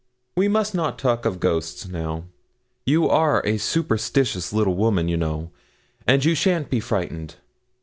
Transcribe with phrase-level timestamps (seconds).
[0.35, 2.23] 'We must not talk of ghosts now.
[2.87, 5.51] You are a superstitious little woman, you know,
[6.07, 7.35] and you shan't be frightened.'